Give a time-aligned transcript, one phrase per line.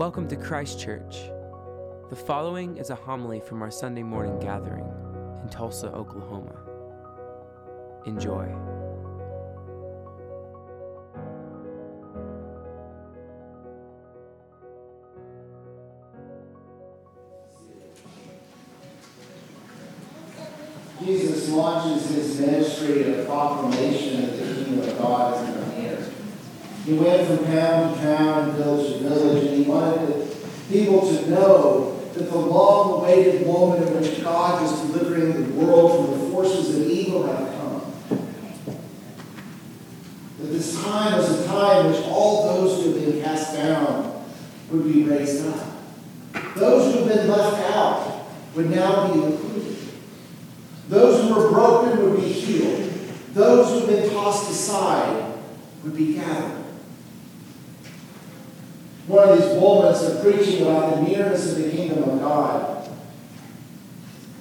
[0.00, 1.30] Welcome to Christ Church.
[2.08, 4.90] The following is a homily from our Sunday morning gathering
[5.42, 6.56] in Tulsa, Oklahoma.
[8.06, 8.46] Enjoy.
[21.04, 25.49] Jesus launches his ministry of proclamation of the kingdom of God.
[26.84, 30.36] He went from town to town and village to village, and he wanted the
[30.72, 36.18] people to know that the long-awaited moment in which God was delivering the world from
[36.18, 37.92] the forces of evil had come.
[40.38, 44.24] That this time was a time in which all those who had been cast down
[44.70, 45.66] would be raised up.
[46.56, 49.76] Those who had been left out would now be included.
[50.88, 52.90] Those who were broken would be healed.
[53.32, 55.34] Those who had been tossed aside
[55.84, 56.59] would be gathered.
[59.10, 62.88] One of these moments of preaching about the nearness of the kingdom of God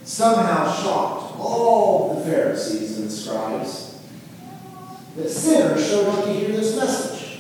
[0.04, 4.00] somehow shocked all the Pharisees and the scribes
[5.16, 7.40] that sinners showed up to hear this message.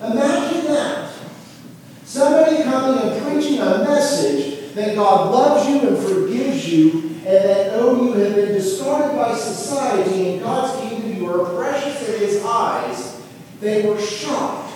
[0.00, 1.12] Imagine that.
[2.06, 7.72] Somebody coming and preaching a message that God loves you and forgives you, and that
[7.74, 12.42] oh, you have been discarded by society and God's kingdom, you are precious in His
[12.42, 13.20] eyes,
[13.60, 14.68] they were shocked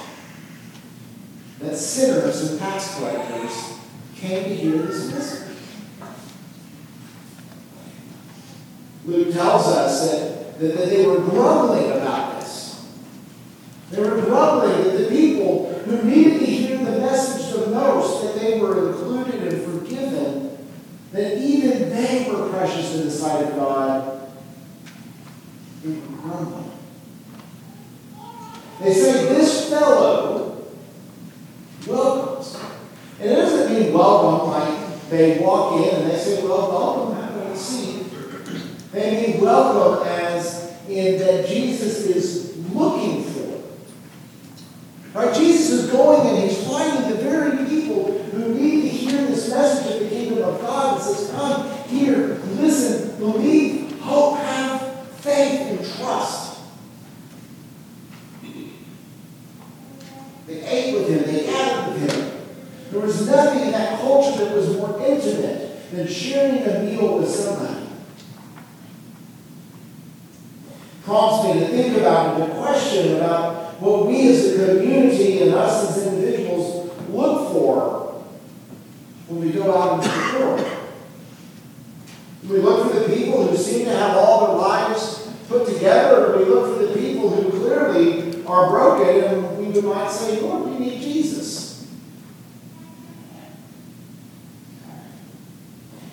[1.64, 3.78] that sinners and tax collectors
[4.26, 5.56] came to hear this message.
[9.06, 12.88] Luke tells us that, that, that they were grumbling about this.
[13.90, 18.40] They were grumbling that the people who needed to hear the message the most, that
[18.40, 20.68] they were included and forgiven,
[21.12, 24.32] that even they were precious in the sight of God,
[25.82, 26.70] they were grumbling.
[28.80, 30.66] They say, This fellow
[31.86, 32.58] welcomes.
[33.20, 37.36] And it doesn't mean welcome like they walk in and they say, Well, welcome, have
[37.36, 38.06] a seat.
[38.92, 43.62] They mean welcome as in that Jesus is looking for.
[45.14, 45.34] Right?
[45.34, 49.94] Jesus is going and he's finding the very people who need to hear this message
[49.94, 55.78] of the kingdom of God and says, Come here, listen, believe, hope, have faith, and
[55.96, 56.60] trust.
[60.46, 62.34] They ate with him, they gathered with him.
[62.90, 67.28] There was nothing in that culture that was more intimate than sharing a meal with
[67.28, 67.86] somebody.
[71.04, 75.90] Prompts me to think about the question about what we as a community and us
[75.96, 78.24] as individuals look for
[79.28, 80.66] when we go out into the world.
[82.48, 86.38] We look for the people who seem to have all their lives put together, or
[86.38, 90.78] we look for the people who clearly are broken and we might say, Lord, we
[90.78, 91.86] need Jesus?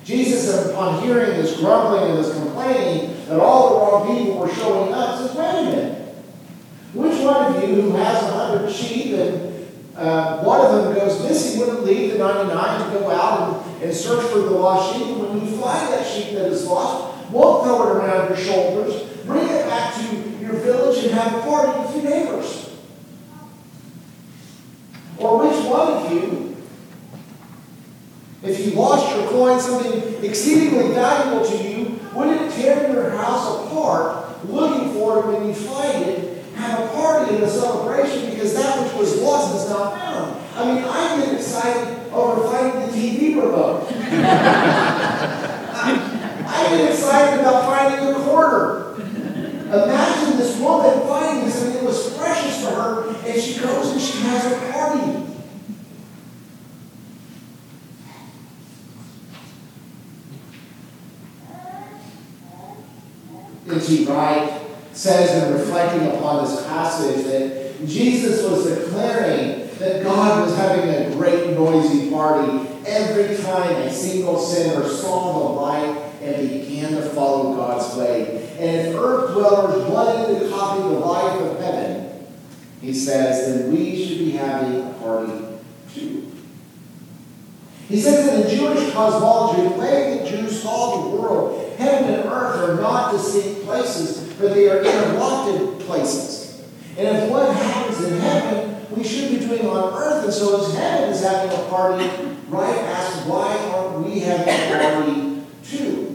[0.04, 4.92] Jesus, upon hearing this grumbling and this complaining that all the wrong people were showing
[4.92, 6.14] up, says, wait a minute.
[6.94, 11.22] Which one of you who has a hundred sheep and uh, one of them goes
[11.22, 15.06] missing wouldn't leave the 99 to go out and, and search for the lost sheep?
[15.06, 19.02] And when you find that sheep that is lost, won't throw it around your shoulders,
[19.24, 22.70] bring it back to your village and have a party with your neighbors.
[25.18, 26.56] Or which one of you,
[28.42, 28.72] if you
[29.32, 35.48] coin, something exceedingly valuable to you, wouldn't tear your house apart looking for it when
[35.48, 39.70] you find it, have a party and a celebration because that which was lost is
[39.70, 40.40] not found?
[40.54, 43.86] I mean, I get excited over finding the TV remote.
[46.44, 48.94] I get excited about finding a quarter.
[48.96, 54.18] Imagine this woman finding something that was precious to her, and she goes and she
[54.18, 55.22] has a party.
[63.92, 64.04] N.T.
[64.06, 64.60] Wright
[64.92, 71.10] says in reflecting upon this passage that Jesus was declaring that God was having a
[71.14, 77.56] great noisy party every time a single sinner saw the light and began to follow
[77.56, 78.48] God's way.
[78.58, 82.26] And if earth dwellers wanted to copy the life of heaven,
[82.80, 85.32] he says, then we should be having a party
[85.94, 86.30] too.
[87.88, 90.21] He says that in Jewish cosmology, the way
[94.54, 96.62] they are interlocked places.
[96.96, 100.24] And if what happens in heaven, we should be doing on earth.
[100.24, 102.04] And so as heaven is having a party,
[102.48, 106.08] Wright asks, why aren't we having a party too?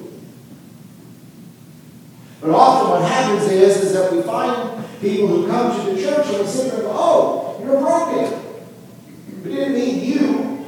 [2.41, 6.27] But often what happens is, is that we find people who come to the church
[6.27, 9.43] and we sit there and go, oh, you're broken.
[9.43, 10.65] We didn't mean you.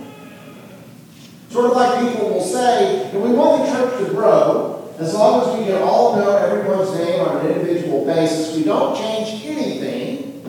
[1.49, 5.41] Sort of like people will say, and we want the church to grow, as long
[5.41, 8.53] as we can all know everyone's name on an individual basis.
[8.55, 10.43] We don't change anything.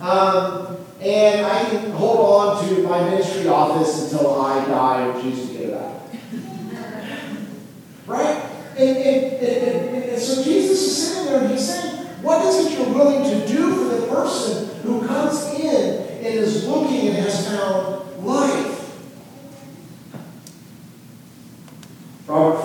[0.00, 5.48] Um, and I can hold on to my ministry office until I die or choose
[5.48, 6.02] to get it out.
[8.06, 8.44] right?
[8.76, 12.78] And, and, and, and, so Jesus is sitting there and he's saying, What is it
[12.78, 17.48] you're willing to do for the person who comes in and is looking and has
[17.48, 18.67] found life?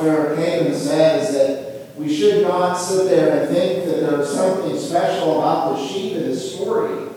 [0.04, 4.78] Robert Farrar Capon is that we should not sit there and think that there's something
[4.78, 7.10] special about the sheep in this story.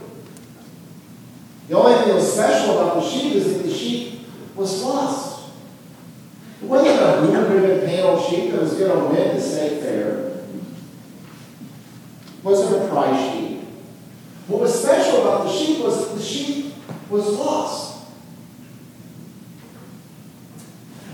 [1.69, 4.21] The only thing that was special about the sheep is that the sheep
[4.55, 5.51] was lost.
[6.63, 10.19] It wasn't a blue ribbon panel sheep that was going to win the state fair.
[12.39, 13.61] It wasn't a prize sheep.
[14.47, 16.75] What was special about the sheep was that the sheep
[17.11, 17.87] was lost.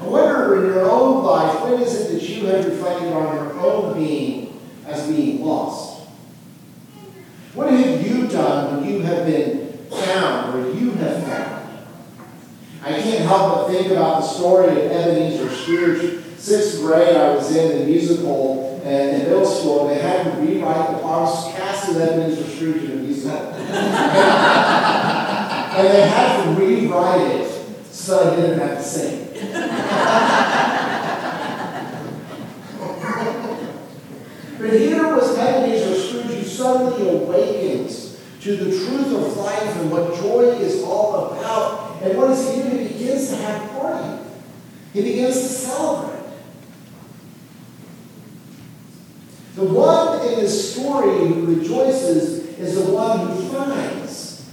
[0.00, 3.60] I wonder in your own life, when is it that you have reflected on your
[3.60, 6.08] own being as being lost?
[7.54, 11.68] What have you done when you have been found or you have found?
[12.82, 16.25] I can't help but think about the story of Ebenezer Scrooge.
[16.38, 20.31] Sixth grade, I was in the musical and in middle school, and they had to
[20.41, 23.37] rewrite the parts, cast of Ebenezer Scrooge in a musical.
[23.38, 23.69] and
[25.88, 27.49] they had to rewrite it
[27.93, 29.29] so I didn't have to sing.
[34.59, 40.14] but here was Ebenezer Scrooge who suddenly awakens to the truth of life and what
[40.17, 42.03] joy is all about.
[42.03, 42.81] And what does he?
[43.02, 44.22] He begins to have party.
[44.93, 46.22] He begins to celebrate.
[49.56, 54.49] The one in this story who rejoices is the one who finds.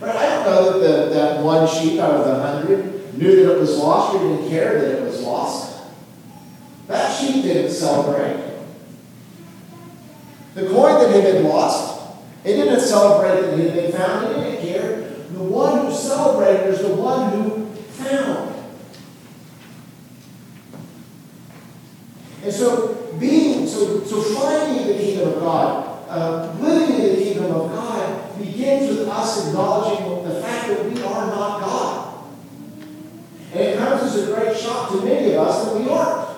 [0.00, 0.14] Right?
[0.14, 3.58] I don't know that the, that one sheep out of the hundred knew that it
[3.58, 5.80] was lost or didn't care that it was lost.
[6.88, 8.38] That sheep didn't celebrate.
[10.54, 12.02] The coin that had been lost,
[12.44, 14.26] it didn't celebrate that it had been found.
[14.26, 15.00] It didn't care.
[15.32, 17.57] The one who celebrated is the one who
[17.98, 18.54] found.
[22.42, 27.52] And so being so so finding the kingdom of God, uh, living in the kingdom
[27.52, 32.24] of God begins with us acknowledging the fact that we are not God.
[33.52, 36.28] And it comes as a great shock to many of us that we aren't.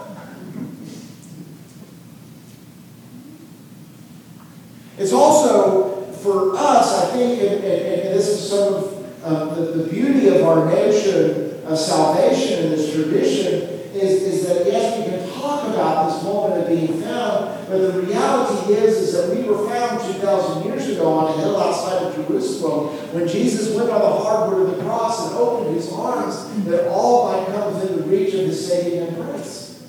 [4.98, 9.60] It's also for us, I think, and, and, and this is some of uh, the,
[9.72, 15.04] the beauty of our notion of salvation in this tradition, is, is that yes, we
[15.04, 19.42] can talk about this moment of being found, but the reality is, is that we
[19.44, 24.00] were found 2,000 years ago on a hill outside of Jerusalem when Jesus went on
[24.00, 28.02] the hardwood of the cross and opened his arms that all might come within the
[28.04, 29.88] reach of his saving embrace.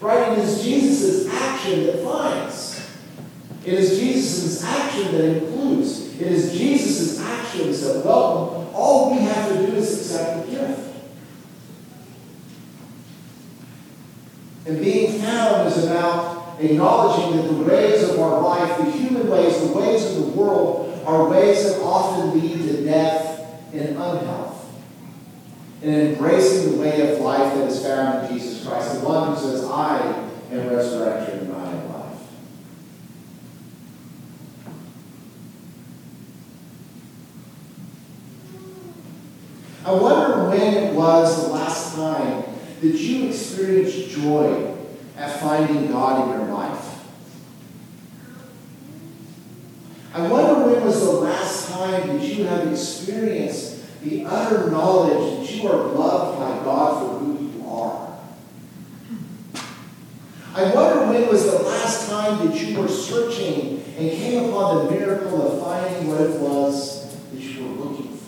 [0.00, 0.32] Right?
[0.32, 2.88] It is Jesus' action that finds.
[3.64, 6.14] It is Jesus' action that includes.
[6.20, 8.57] It is Jesus' actions that welcome.
[8.78, 10.80] All we have to do is accept the gift.
[14.66, 19.60] And being found is about acknowledging that the ways of our life, the human ways,
[19.60, 24.72] the ways of the world, are ways that often lead to death and unhealth.
[25.82, 29.40] And embracing the way of life that is found in Jesus Christ, the one who
[29.40, 31.98] says, I am resurrection and I am life.
[39.88, 42.44] I wonder when it was the last time
[42.82, 44.74] that you experienced joy
[45.16, 47.06] at finding God in your life?
[50.12, 55.56] I wonder when was the last time that you have experienced the utter knowledge that
[55.56, 58.18] you are loved by God for who you are?
[60.54, 64.90] I wonder when was the last time that you were searching and came upon the
[64.90, 68.18] miracle of finding what it was that you were looking for.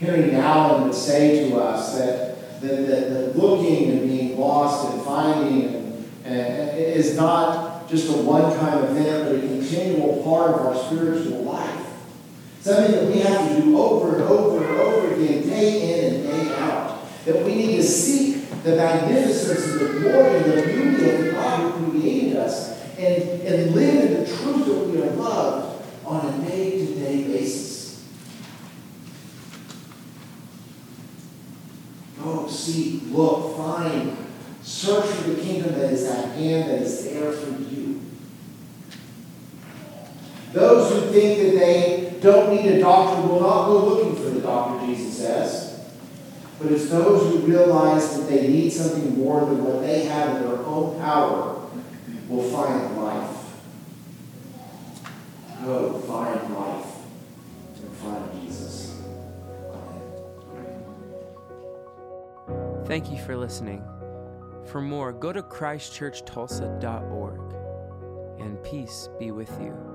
[0.00, 5.64] Henry Nouwen would say to us that, that, that, looking and being lost and finding
[5.64, 11.42] and, and is not just a one-time event, but a continual part of our spiritual
[11.42, 11.80] life.
[12.60, 16.24] Something that we have to do over and over and over again, day in and
[16.24, 17.06] day out.
[17.26, 21.32] That we need to seek the magnificence and the glory and the beauty of the
[21.32, 26.26] God who created us and, and live in the truth that we are loved on
[26.26, 28.08] a day-to-day basis.
[32.22, 34.16] Go, seek, look, find,
[34.62, 38.00] search for the kingdom that is at hand, that is there for you.
[40.52, 44.40] Those who think that they don't need a doctor will not go looking for the
[44.40, 45.80] doctor, Jesus says.
[46.60, 50.42] But it's those who realize that they need something more than what they have in
[50.42, 51.68] their own power
[52.28, 53.40] will find life.
[55.64, 56.93] Go find life
[62.86, 63.82] Thank you for listening.
[64.66, 69.93] For more, go to christchurchtulsa.org, and peace be with you.